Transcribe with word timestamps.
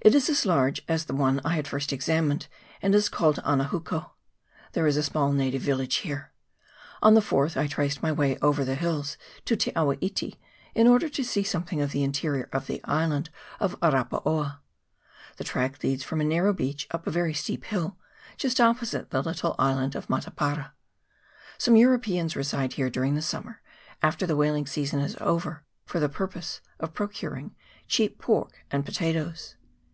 It 0.00 0.14
is 0.14 0.28
as 0.30 0.46
large 0.46 0.80
as 0.86 1.04
the 1.06 1.14
one 1.14 1.40
I 1.44 1.54
had 1.56 1.66
first 1.66 1.92
examined, 1.92 2.46
and 2.80 2.94
is 2.94 3.08
called 3.08 3.40
Anahuko. 3.44 4.10
There 4.70 4.86
is 4.86 4.96
a 4.96 5.02
small 5.02 5.32
native 5.32 5.60
village 5.62 5.96
here. 5.96 6.30
On 7.02 7.14
the 7.14 7.20
4th 7.20 7.60
I 7.60 7.66
traced 7.66 8.00
my 8.00 8.12
way 8.12 8.38
over 8.38 8.64
the 8.64 8.76
hills 8.76 9.16
to 9.46 9.56
Te 9.56 9.72
a 9.74 9.84
\va 9.84 9.96
iti, 10.00 10.38
in 10.72 10.86
order 10.86 11.08
to 11.08 11.24
see 11.24 11.42
something 11.42 11.80
of 11.80 11.90
the 11.90 12.04
interior 12.04 12.48
of 12.52 12.68
the 12.68 12.80
island 12.84 13.30
of 13.58 13.78
Arapaoa. 13.80 14.60
The 15.36 15.42
track 15.42 15.82
leads 15.82 16.04
from 16.04 16.20
a 16.20 16.24
narrow 16.24 16.52
beach 16.52 16.86
up 16.92 17.08
a 17.08 17.10
very 17.10 17.34
steep 17.34 17.64
hill, 17.64 17.96
just 18.36 18.60
opposite 18.60 19.10
the 19.10 19.20
little 19.20 19.56
island 19.58 19.96
of 19.96 20.06
Matapara. 20.08 20.74
Some 21.58 21.74
Europeans 21.74 22.36
reside 22.36 22.74
here 22.74 22.88
during 22.88 23.16
the 23.16 23.20
summer, 23.20 23.62
after 24.00 24.26
the 24.28 24.36
whaling 24.36 24.64
season 24.68 25.00
is 25.00 25.16
over, 25.20 25.64
for 25.84 25.98
the 25.98 26.08
purpose 26.08 26.60
of 26.78 26.94
procuring 26.94 27.56
cheap 27.88 28.18
pork 28.20 28.64
and 28.70 28.86
potatoes. 28.86 29.56